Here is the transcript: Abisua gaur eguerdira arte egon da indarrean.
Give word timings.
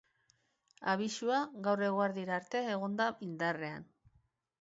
Abisua 0.93 1.41
gaur 1.67 1.83
eguerdira 1.87 2.33
arte 2.37 2.61
egon 2.77 2.97
da 3.03 3.07
indarrean. 3.27 3.87